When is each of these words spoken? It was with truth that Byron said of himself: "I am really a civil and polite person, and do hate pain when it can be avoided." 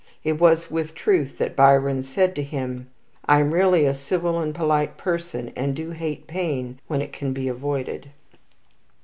It 0.23 0.39
was 0.41 0.71
with 0.71 0.95
truth 0.95 1.37
that 1.37 1.55
Byron 1.55 2.01
said 2.01 2.31
of 2.35 2.45
himself: 2.47 2.87
"I 3.27 3.39
am 3.39 3.53
really 3.53 3.85
a 3.85 3.93
civil 3.93 4.39
and 4.39 4.55
polite 4.55 4.97
person, 4.97 5.51
and 5.55 5.75
do 5.75 5.91
hate 5.91 6.25
pain 6.25 6.79
when 6.87 7.03
it 7.03 7.13
can 7.13 7.33
be 7.33 7.47
avoided." 7.47 8.09